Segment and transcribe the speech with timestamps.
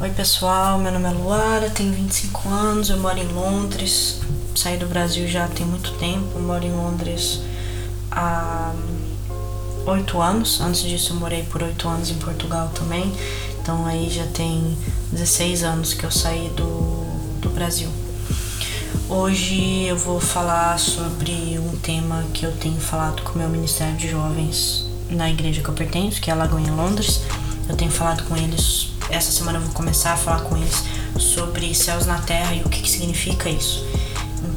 [0.00, 4.20] Oi pessoal, meu nome é Luara, tenho 25 anos, eu moro em Londres,
[4.54, 7.40] saí do Brasil já tem muito tempo, moro em Londres
[8.08, 8.72] há
[9.84, 13.12] 8 anos, antes disso eu morei por 8 anos em Portugal também,
[13.60, 14.78] então aí já tem
[15.10, 17.88] 16 anos que eu saí do, do Brasil.
[19.08, 23.96] Hoje eu vou falar sobre um tema que eu tenho falado com o meu Ministério
[23.96, 27.20] de Jovens na igreja que eu pertenço, que é a Lagoinha Londres.
[27.68, 30.84] Eu tenho falado com eles essa semana eu vou começar a falar com eles
[31.18, 33.84] sobre céus na terra e o que, que significa isso.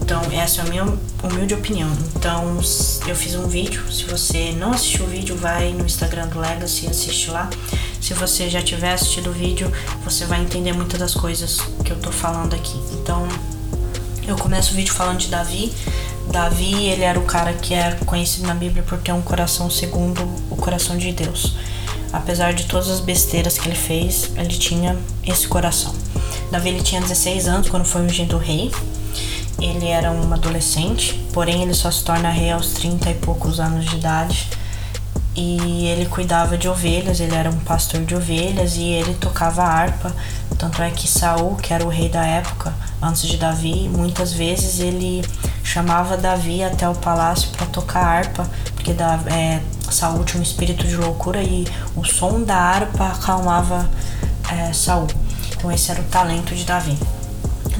[0.02, 0.86] Então, essa é a minha
[1.24, 1.90] humilde opinião.
[2.16, 2.60] Então,
[3.08, 3.82] eu fiz um vídeo.
[3.92, 7.50] Se você não assistiu o vídeo, vai no Instagram do Legacy e assiste lá.
[8.02, 9.72] Se você já tiver assistido o vídeo,
[10.04, 12.78] você vai entender muitas das coisas que eu tô falando aqui.
[12.94, 13.28] Então,
[14.28, 15.74] eu começo o vídeo falando de Davi.
[16.30, 20.22] Davi, ele era o cara que é conhecido na Bíblia por ter um coração segundo
[20.50, 21.56] o coração de Deus.
[22.14, 25.94] Apesar de todas as besteiras que ele fez, ele tinha esse coração.
[26.52, 28.72] Davi ele tinha 16 anos quando foi ungido rei.
[29.60, 33.86] Ele era um adolescente, porém ele só se torna rei aos 30 e poucos anos
[33.86, 34.50] de idade.
[35.34, 40.14] E ele cuidava de ovelhas, ele era um pastor de ovelhas e ele tocava harpa.
[40.58, 44.80] Tanto é que Saul, que era o rei da época, antes de Davi, muitas vezes
[44.80, 45.24] ele
[45.64, 50.96] chamava Davi até o palácio para tocar harpa, porque é, Saul tinha um espírito de
[50.96, 53.90] loucura e o som da harpa acalmava
[54.52, 55.08] é, Saul.
[55.56, 56.98] Então esse era o talento de Davi.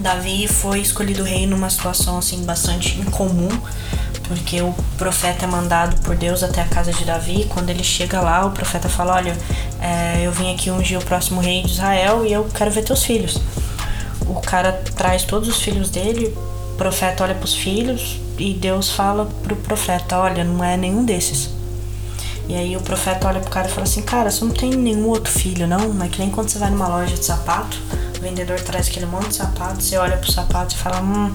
[0.02, 3.50] Davi foi escolhido rei numa situação assim bastante incomum,
[4.28, 7.46] porque o profeta é mandado por Deus até a casa de Davi.
[7.50, 9.38] Quando ele chega lá, o profeta fala: Olha,
[9.80, 13.04] é, eu vim aqui ungir o próximo rei de Israel e eu quero ver teus
[13.04, 13.40] filhos.
[14.22, 16.36] O cara traz todos os filhos dele,
[16.74, 21.06] o profeta olha para os filhos e Deus fala pro profeta: Olha, não é nenhum
[21.06, 21.61] desses.
[22.48, 25.08] E aí o profeta olha pro cara e fala assim, cara, você não tem nenhum
[25.08, 25.94] outro filho, não?
[25.94, 27.78] Não é que nem quando você vai numa loja de sapato,
[28.18, 31.34] o vendedor traz aquele monte de sapato, você olha pro sapato e fala, hum,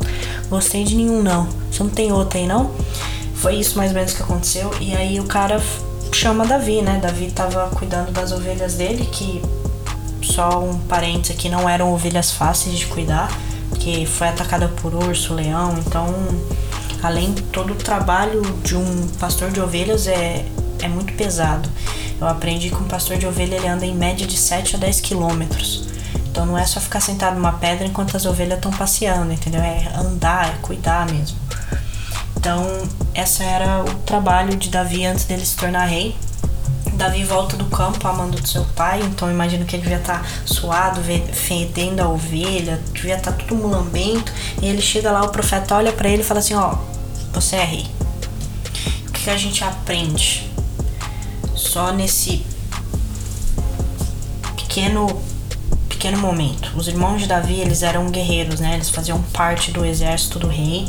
[0.48, 1.48] gostei de nenhum não.
[1.70, 2.70] Você não tem outro aí, não?
[3.34, 4.70] Foi isso mais ou menos que aconteceu.
[4.80, 5.60] E aí o cara
[6.12, 6.98] chama Davi, né?
[7.00, 9.42] Davi tava cuidando das ovelhas dele, que
[10.22, 13.30] só um parênteses aqui, não eram ovelhas fáceis de cuidar,
[13.78, 16.12] que foi atacada por urso, leão, então
[17.02, 20.44] além todo o trabalho de um pastor de ovelhas é
[20.80, 21.68] é muito pesado.
[22.20, 25.00] Eu aprendi que um pastor de ovelha ele anda em média de 7 a 10
[25.00, 25.88] quilômetros.
[26.30, 29.60] Então não é só ficar sentado numa pedra enquanto as ovelhas estão passeando, entendeu?
[29.60, 31.38] É andar, é cuidar mesmo.
[32.36, 32.64] Então,
[33.14, 36.14] essa era o trabalho de Davi antes dele se tornar rei.
[36.92, 40.28] Davi volta do campo amando do seu pai, então imagino que ele devia estar tá
[40.44, 41.00] suado,
[41.32, 44.32] fedendo a ovelha, devia estar tá tudo mulambento.
[44.62, 46.76] E ele chega lá, o profeta olha para ele e fala assim: Ó,
[47.32, 47.86] você é rei.
[49.08, 50.48] O que a gente aprende?
[51.56, 52.44] Só nesse
[54.56, 55.22] pequeno
[55.88, 56.70] pequeno momento.
[56.76, 58.74] Os irmãos de Davi, eles eram guerreiros, né?
[58.74, 60.86] Eles faziam parte do exército do rei.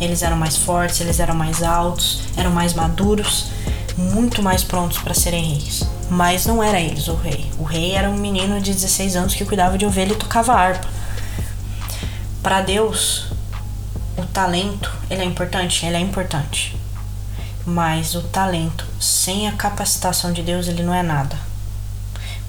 [0.00, 3.46] Eles eram mais fortes, eles eram mais altos, eram mais maduros,
[3.96, 5.82] muito mais prontos para serem reis.
[6.08, 7.46] Mas não era eles o rei.
[7.58, 10.88] O rei era um menino de 16 anos que cuidava de ovelha e tocava harpa.
[12.42, 13.26] Para Deus,
[14.16, 16.77] o talento, ele é importante, ele é importante.
[17.70, 21.36] Mas o talento sem a capacitação de Deus, ele não é nada.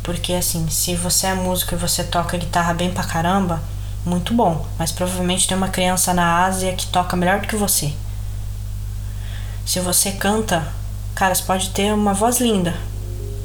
[0.01, 3.61] Porque assim, se você é músico e você toca guitarra bem pra caramba,
[4.05, 7.93] muito bom, mas provavelmente tem uma criança na Ásia que toca melhor do que você.
[9.65, 10.65] Se você canta,
[11.13, 12.73] cara, você pode ter uma voz linda,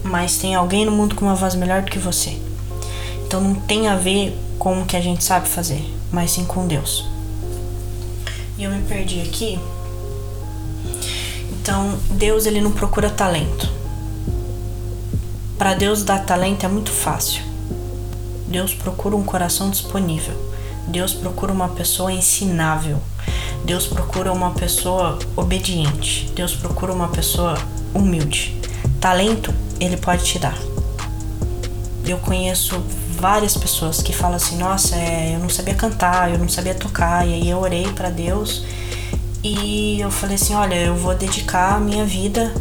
[0.05, 2.41] mas tem alguém no mundo com uma voz melhor do que você.
[3.27, 6.69] Então não tem a ver com o que a gente sabe fazer, mas sim com
[6.69, 7.05] Deus.
[8.57, 9.59] E eu me perdi aqui
[11.65, 13.73] então, Deus ele não procura talento.
[15.57, 17.43] Para Deus dar talento é muito fácil.
[18.47, 20.35] Deus procura um coração disponível.
[20.87, 23.01] Deus procura uma pessoa ensinável.
[23.65, 26.31] Deus procura uma pessoa obediente.
[26.37, 27.55] Deus procura uma pessoa
[27.95, 28.61] humilde.
[29.01, 30.59] Talento ele pode te dar.
[32.05, 32.79] Eu conheço
[33.19, 37.27] várias pessoas que falam assim: Nossa, é, eu não sabia cantar, eu não sabia tocar.
[37.27, 38.67] E aí eu orei para Deus
[39.45, 42.55] e eu falei assim: olha, eu vou dedicar a minha vida,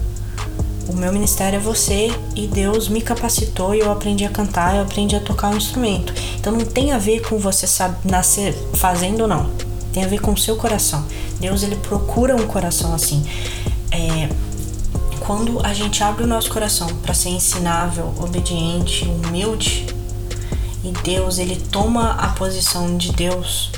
[0.89, 4.81] o meu ministério é você, e Deus me capacitou e eu aprendi a cantar, eu
[4.81, 6.13] aprendi a tocar um instrumento.
[6.35, 7.65] Então não tem a ver com você
[8.03, 9.49] nascer fazendo não,
[9.93, 11.05] tem a ver com o seu coração.
[11.39, 13.23] Deus ele procura um coração assim.
[13.89, 14.27] É,
[15.21, 19.87] quando a gente abre o nosso coração para ser ensinável, obediente, humilde,
[20.83, 23.71] e Deus ele toma a posição de Deus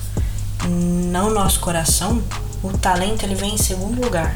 [0.68, 2.24] no nosso coração,
[2.66, 4.36] o talento ele vem em segundo lugar.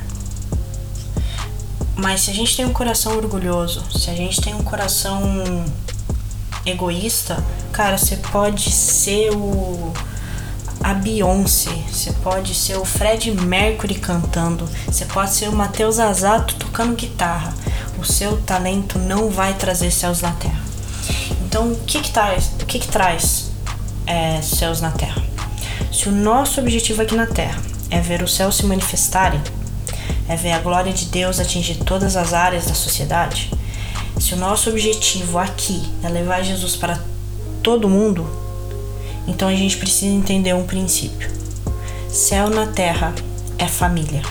[1.96, 5.66] Mas se a gente tem um coração orgulhoso, se a gente tem um coração
[6.66, 9.92] egoísta, cara, você pode ser o
[10.82, 16.56] a Beyoncé, você pode ser o Fred Mercury cantando, você pode ser o Matheus Azato
[16.56, 17.54] tocando guitarra.
[17.98, 20.62] O seu talento não vai trazer céus na terra.
[21.46, 23.52] Então, o que que traz, o que que traz
[24.08, 25.22] é, céus na terra?
[25.92, 29.42] Se o nosso objetivo aqui na terra é ver o céu se manifestarem,
[30.28, 33.50] é ver a glória de Deus atingir todas as áreas da sociedade,
[34.20, 37.00] se o nosso objetivo aqui é levar Jesus para
[37.64, 38.30] todo mundo,
[39.26, 41.32] então a gente precisa entender um princípio.
[42.10, 43.16] Céu na terra
[43.58, 44.22] é família.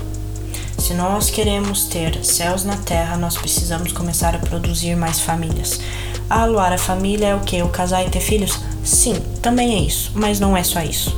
[0.77, 5.81] Se nós queremos ter céus na terra, nós precisamos começar a produzir mais famílias.
[6.29, 7.63] Ah, Luara, família é o que?
[7.63, 8.61] O casar e ter filhos?
[8.85, 11.17] Sim, também é isso, mas não é só isso.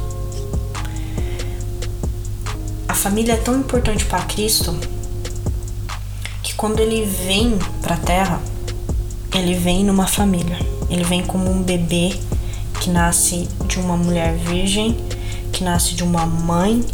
[3.00, 4.78] Família é tão importante para Cristo
[6.42, 8.38] que quando ele vem para a terra,
[9.34, 10.58] ele vem numa família.
[10.90, 12.14] Ele vem como um bebê
[12.78, 14.98] que nasce de uma mulher virgem,
[15.50, 16.84] que nasce de uma mãe,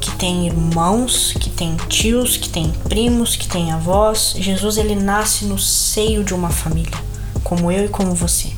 [0.00, 4.36] que tem irmãos, que tem tios, que tem primos, que tem avós.
[4.38, 6.96] Jesus ele nasce no seio de uma família,
[7.42, 8.52] como eu e como você.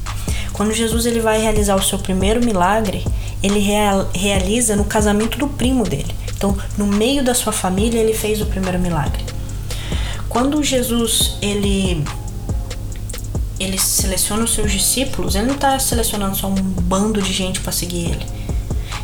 [0.52, 3.02] Quando Jesus ele vai realizar o seu primeiro milagre,
[3.42, 6.19] ele real, realiza no casamento do primo dele.
[6.40, 9.22] Então, no meio da sua família, ele fez o primeiro milagre.
[10.26, 12.02] Quando Jesus ele
[13.58, 17.70] ele seleciona os seus discípulos, ele não está selecionando só um bando de gente para
[17.70, 18.26] seguir ele.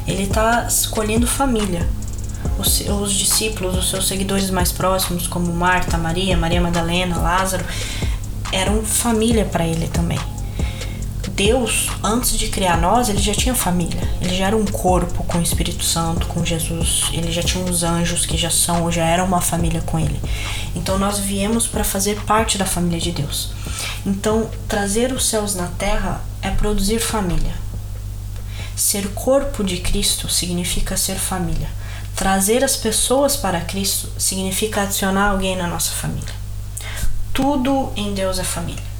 [0.06, 1.86] Ele está escolhendo família.
[2.58, 7.66] Os, os, discípulos, os seus seguidores mais próximos, como Marta, Maria, Maria Madalena, Lázaro,
[8.50, 10.18] eram família para ele também.
[11.36, 14.00] Deus, antes de criar nós, ele já tinha família.
[14.22, 17.10] Ele já era um corpo com o Espírito Santo, com Jesus.
[17.12, 20.18] Ele já tinha os anjos que já são ou já eram uma família com ele.
[20.74, 23.50] Então nós viemos para fazer parte da família de Deus.
[24.06, 27.52] Então, trazer os céus na terra é produzir família.
[28.74, 31.68] Ser corpo de Cristo significa ser família.
[32.14, 36.34] Trazer as pessoas para Cristo significa adicionar alguém na nossa família.
[37.34, 38.95] Tudo em Deus é família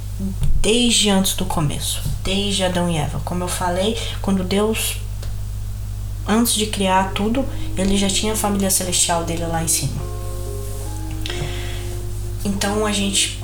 [0.61, 3.21] desde antes do começo, desde Adão e Eva.
[3.25, 4.97] Como eu falei, quando Deus,
[6.27, 7.45] antes de criar tudo,
[7.77, 10.01] ele já tinha a família celestial dele lá em cima.
[12.45, 13.43] Então a gente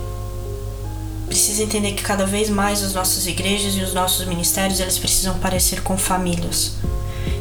[1.26, 5.38] precisa entender que cada vez mais as nossas igrejas e os nossos ministérios eles precisam
[5.38, 6.72] parecer com famílias.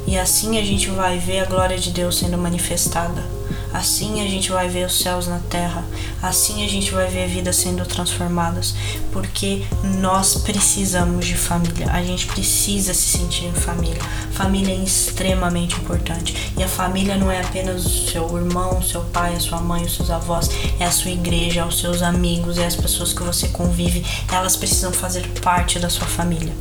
[0.08, 3.41] E assim a gente vai ver a glória de Deus sendo manifestada
[3.74, 5.86] Assim a gente vai ver os céus na terra,
[6.22, 8.76] assim a gente vai ver vidas sendo transformadas,
[9.14, 9.64] porque
[10.00, 14.02] nós precisamos de família, a gente precisa se sentir em família.
[14.34, 16.52] Família é extremamente importante.
[16.58, 19.86] E a família não é apenas o seu irmão, o seu pai, a sua mãe,
[19.86, 23.24] os seus avós, é a sua igreja, é os seus amigos, é as pessoas que
[23.24, 26.54] você convive, elas precisam fazer parte da sua família.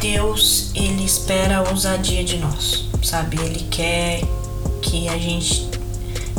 [0.00, 3.38] Deus, ele espera a ousadia de nós sabe?
[3.40, 4.22] Ele quer
[4.80, 5.70] que a gente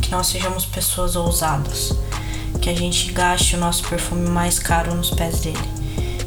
[0.02, 1.94] que nós sejamos pessoas ousadas,
[2.62, 5.70] que a gente gaste o nosso perfume mais caro nos pés dele,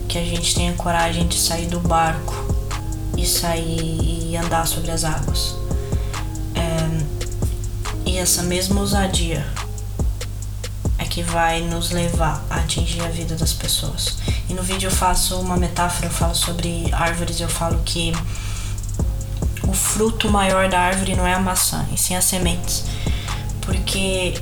[0.09, 2.35] que a gente tenha coragem de sair do barco
[3.17, 5.57] e sair e andar sobre as águas.
[6.55, 9.47] É, e essa mesma ousadia
[10.99, 14.17] é que vai nos levar a atingir a vida das pessoas.
[14.49, 18.13] E no vídeo eu faço uma metáfora, eu falo sobre árvores, eu falo que
[19.67, 22.85] o fruto maior da árvore não é a maçã, e sim as sementes.
[23.61, 24.35] Porque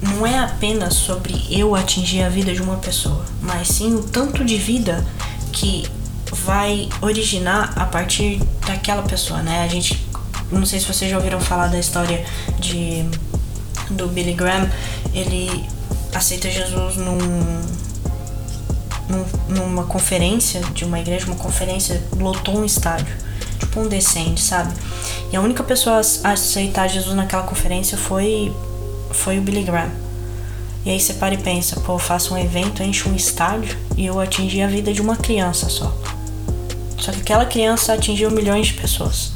[0.00, 4.44] não é apenas sobre eu atingir a vida de uma pessoa, mas sim o tanto
[4.44, 5.06] de vida
[5.52, 5.84] que
[6.32, 9.62] vai originar a partir daquela pessoa, né?
[9.62, 10.04] A gente,
[10.50, 12.24] não sei se vocês já ouviram falar da história
[12.58, 13.04] de
[13.90, 14.70] do Billy Graham,
[15.12, 15.68] ele
[16.14, 17.18] aceita Jesus num,
[19.08, 23.14] num numa conferência de uma igreja, uma conferência lotou um estádio
[23.72, 24.72] resplandecente, sabe?
[25.32, 28.52] E a única pessoa a aceitar Jesus naquela conferência foi,
[29.10, 29.90] foi o Billy Graham.
[30.84, 34.04] E aí você para e pensa, pô, eu faço um evento, encho um estádio e
[34.04, 35.96] eu atingi a vida de uma criança só.
[36.98, 39.32] Só que aquela criança atingiu milhões de pessoas.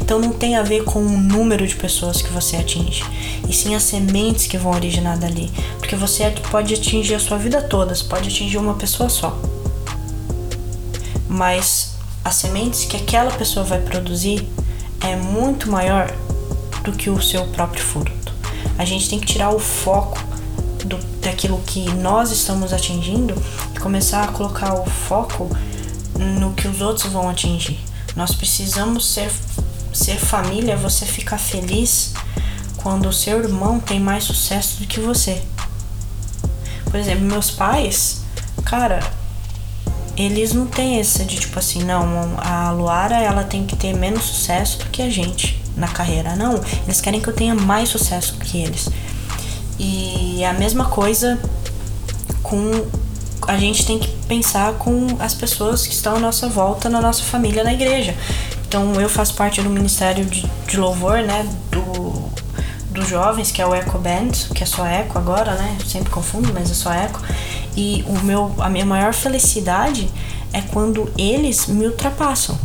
[0.00, 3.04] Então não tem a ver com o número de pessoas que você atinge,
[3.48, 5.50] e sim as sementes que vão originar dali.
[5.78, 9.38] Porque você pode atingir a sua vida toda, você pode atingir uma pessoa só.
[11.28, 11.81] Mas
[12.24, 14.48] as sementes que aquela pessoa vai produzir
[15.00, 16.10] é muito maior
[16.84, 18.32] do que o seu próprio fruto.
[18.78, 20.18] A gente tem que tirar o foco
[20.84, 23.34] do, daquilo que nós estamos atingindo
[23.74, 25.50] e começar a colocar o foco
[26.18, 27.78] no que os outros vão atingir.
[28.14, 29.30] Nós precisamos ser,
[29.92, 32.12] ser família, você ficar feliz
[32.76, 35.42] quando o seu irmão tem mais sucesso do que você.
[36.84, 38.22] Por exemplo, meus pais
[38.72, 39.00] cara,
[40.16, 44.24] eles não têm esse de tipo assim, não, a Luara ela tem que ter menos
[44.24, 46.36] sucesso do que a gente na carreira.
[46.36, 48.88] Não, eles querem que eu tenha mais sucesso que eles.
[49.78, 51.40] E a mesma coisa
[52.42, 52.86] com
[53.48, 57.22] a gente tem que pensar com as pessoas que estão à nossa volta, na nossa
[57.22, 58.14] família, na igreja.
[58.68, 62.30] Então eu faço parte do ministério de, de louvor, né, do
[62.92, 65.76] dos jovens, que é o Eco Band, que é só Eco agora, né?
[65.80, 67.20] Eu sempre confundo, mas é só Eco.
[67.76, 70.08] E o meu, a minha maior felicidade
[70.52, 72.58] é quando eles me ultrapassam.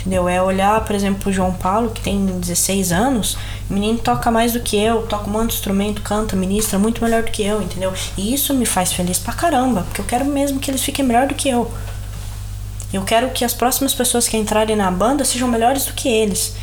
[0.00, 0.28] Entendeu?
[0.28, 3.38] É olhar, por exemplo, o João Paulo, que tem 16 anos,
[3.70, 7.02] o menino toca mais do que eu, toca um monte de instrumento, canta, ministra muito
[7.02, 7.90] melhor do que eu, entendeu?
[8.16, 11.26] E isso me faz feliz pra caramba, porque eu quero mesmo que eles fiquem melhor
[11.26, 11.70] do que eu.
[12.94, 16.54] Eu quero que as próximas pessoas que entrarem na banda sejam melhores do que eles.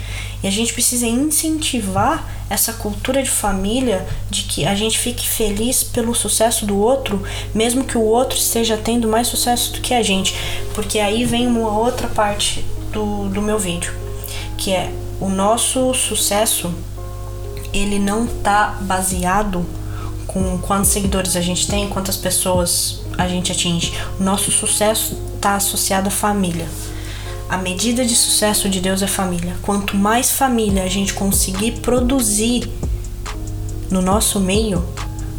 [0.41, 5.83] E a gente precisa incentivar essa cultura de família de que a gente fique feliz
[5.83, 7.21] pelo sucesso do outro,
[7.53, 10.33] mesmo que o outro esteja tendo mais sucesso do que a gente.
[10.73, 13.93] Porque aí vem uma outra parte do, do meu vídeo,
[14.57, 16.73] que é o nosso sucesso,
[17.73, 19.65] ele não tá baseado
[20.27, 23.91] com quantos seguidores a gente tem, quantas pessoas a gente atinge.
[24.17, 26.67] O nosso sucesso está associado à família.
[27.49, 29.55] A medida de sucesso de Deus é família.
[29.63, 32.71] Quanto mais família a gente conseguir produzir
[33.89, 34.85] no nosso meio,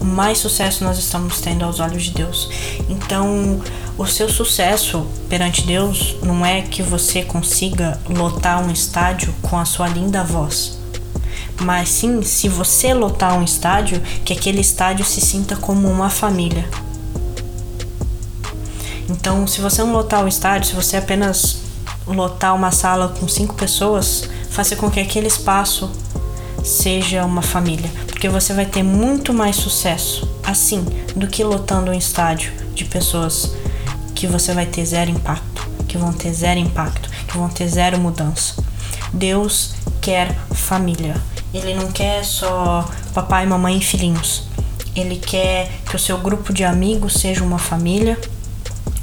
[0.01, 2.51] mais sucesso nós estamos tendo aos olhos de Deus.
[2.89, 3.63] Então,
[3.97, 9.65] o seu sucesso perante Deus não é que você consiga lotar um estádio com a
[9.65, 10.79] sua linda voz.
[11.61, 16.69] Mas sim, se você lotar um estádio, que aquele estádio se sinta como uma família.
[19.13, 21.59] Então, se você não lotar o estádio, se você apenas
[22.07, 25.91] lotar uma sala com cinco pessoas, faça com que aquele espaço
[26.65, 31.95] seja uma família, porque você vai ter muito mais sucesso assim do que lotando um
[31.95, 33.53] estádio de pessoas
[34.15, 37.99] que você vai ter zero impacto, que vão ter zero impacto, que vão ter zero
[37.99, 38.65] mudança.
[39.13, 41.17] Deus quer família.
[41.53, 44.45] Ele não quer só papai, mamãe e filhinhos.
[44.97, 48.19] Ele quer que o seu grupo de amigos seja uma família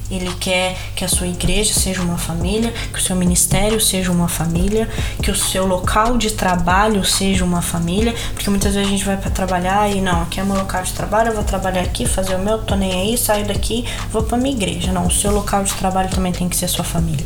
[0.09, 4.27] ele quer que a sua igreja seja uma família, que o seu ministério seja uma
[4.27, 4.89] família,
[5.21, 9.17] que o seu local de trabalho seja uma família, porque muitas vezes a gente vai
[9.17, 12.35] para trabalhar e não, aqui é meu local de trabalho, eu vou trabalhar aqui, fazer
[12.35, 14.91] o meu, tô nem aí, saio daqui, vou para minha igreja.
[14.91, 17.25] Não, o seu local de trabalho também tem que ser sua família.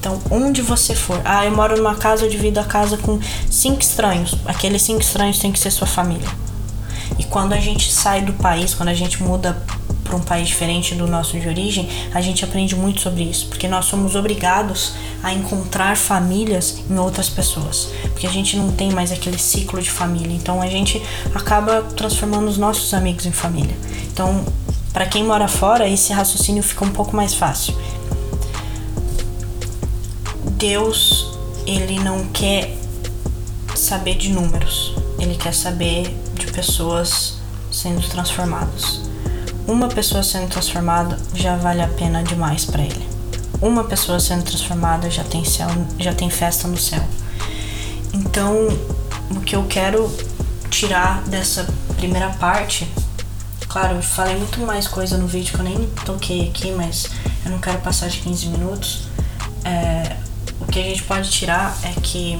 [0.00, 3.18] Então, onde você for, ah, eu moro numa casa, eu divido a casa com
[3.50, 4.36] cinco estranhos.
[4.46, 6.28] Aqueles cinco estranhos tem que ser sua família.
[7.18, 9.60] E quando a gente sai do país, quando a gente muda
[10.08, 13.68] para um país diferente do nosso de origem, a gente aprende muito sobre isso, porque
[13.68, 19.12] nós somos obrigados a encontrar famílias em outras pessoas, porque a gente não tem mais
[19.12, 21.00] aquele ciclo de família, então a gente
[21.34, 23.76] acaba transformando os nossos amigos em família.
[24.10, 24.44] Então,
[24.94, 27.76] para quem mora fora, esse raciocínio fica um pouco mais fácil.
[30.52, 32.74] Deus, ele não quer
[33.76, 37.34] saber de números, ele quer saber de pessoas
[37.70, 39.07] sendo transformadas.
[39.68, 43.06] Uma pessoa sendo transformada já vale a pena demais para ele.
[43.60, 47.06] Uma pessoa sendo transformada já tem céu, já tem festa no céu.
[48.14, 48.66] Então,
[49.30, 50.10] o que eu quero
[50.70, 52.90] tirar dessa primeira parte,
[53.68, 57.06] claro, eu falei muito mais coisa no vídeo que eu nem toquei aqui, mas
[57.44, 59.02] eu não quero passar de 15 minutos.
[59.66, 60.16] É,
[60.62, 62.38] o que a gente pode tirar é que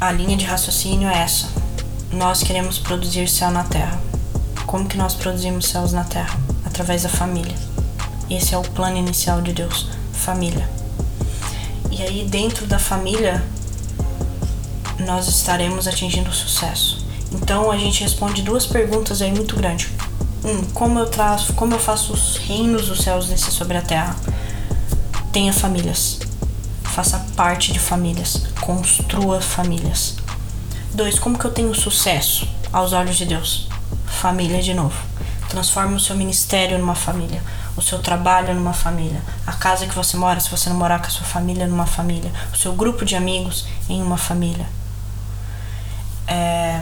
[0.00, 1.46] a linha de raciocínio é essa.
[2.10, 4.15] Nós queremos produzir céu na terra.
[4.66, 6.36] Como que nós produzimos céus na terra?
[6.64, 7.54] Através da família.
[8.28, 10.68] Esse é o plano inicial de Deus, família.
[11.90, 13.44] E aí dentro da família
[14.98, 17.06] nós estaremos atingindo sucesso.
[17.30, 19.88] Então a gente responde duas perguntas aí muito grandes.
[20.44, 24.16] Um, como eu traço, como eu faço os reinos dos céus descer sobre a terra?
[25.32, 26.18] Tenha famílias.
[26.82, 28.42] Faça parte de famílias.
[28.60, 30.16] Construa famílias.
[30.92, 33.68] Dois, como que eu tenho sucesso aos olhos de Deus?
[34.16, 34.96] Família de novo.
[35.48, 37.40] Transforme o seu ministério numa família,
[37.76, 41.06] o seu trabalho numa família, a casa que você mora, se você não morar com
[41.06, 44.66] a sua família, numa família, o seu grupo de amigos em uma família.
[46.26, 46.80] É...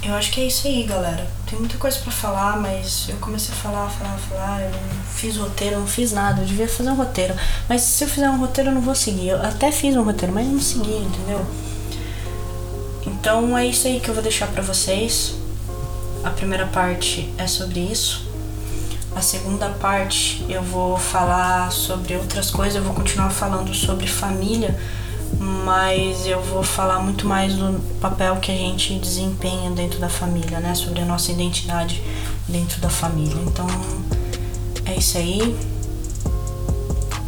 [0.00, 1.26] Eu acho que é isso aí, galera.
[1.44, 4.60] Tem muita coisa para falar, mas eu comecei a falar, falar, falar.
[4.62, 6.42] Eu não fiz roteiro, não fiz nada.
[6.42, 7.34] Eu devia fazer um roteiro.
[7.68, 9.30] Mas se eu fizer um roteiro, eu não vou seguir.
[9.30, 11.44] Eu até fiz um roteiro, mas não segui, entendeu?
[13.04, 15.34] Então é isso aí que eu vou deixar para vocês.
[16.28, 18.22] A primeira parte é sobre isso.
[19.16, 24.78] A segunda parte eu vou falar sobre outras coisas, eu vou continuar falando sobre família,
[25.40, 30.60] mas eu vou falar muito mais do papel que a gente desempenha dentro da família,
[30.60, 30.74] né?
[30.74, 32.02] Sobre a nossa identidade
[32.46, 33.40] dentro da família.
[33.46, 33.66] Então
[34.84, 35.56] é isso aí.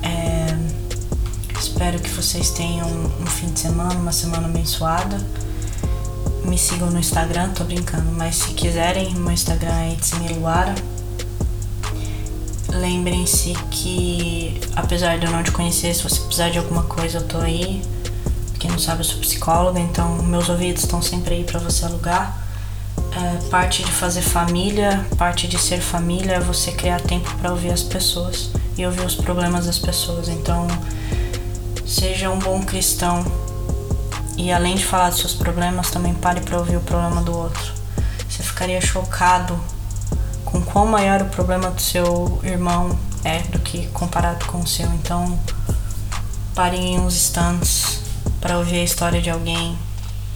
[0.03, 2.87] É, espero que vocês tenham
[3.19, 5.17] um fim de semana, uma semana abençoada.
[6.45, 10.75] Me sigam no Instagram, tô brincando, mas se quiserem, meu Instagram é Itzmiluara.
[12.69, 17.27] Lembrem-se que, apesar de eu não te conhecer, se você precisar de alguma coisa, eu
[17.27, 17.83] tô aí.
[18.59, 22.39] Quem não sabe, eu sou psicóloga, então meus ouvidos estão sempre aí para você alugar.
[23.13, 27.73] É, parte de fazer família, parte de ser família é você criar tempo para ouvir
[27.73, 30.29] as pessoas e ouvir os problemas das pessoas.
[30.29, 30.67] Então,
[31.87, 33.25] seja um bom cristão
[34.41, 37.73] e além de falar dos seus problemas, também pare para ouvir o problema do outro.
[38.27, 39.59] Você ficaria chocado
[40.47, 44.87] com quão maior o problema do seu irmão é do que comparado com o seu.
[44.95, 45.39] Então,
[46.55, 48.01] parem uns instantes
[48.41, 49.77] para ouvir a história de alguém,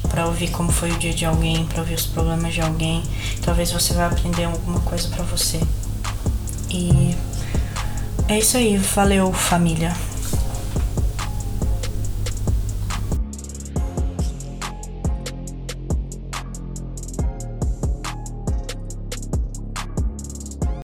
[0.03, 3.03] para ouvir como foi o dia de alguém, para ouvir os problemas de alguém.
[3.43, 5.59] Talvez você vai aprender alguma coisa para você.
[6.69, 7.17] E
[8.29, 9.97] é isso aí, valeu família.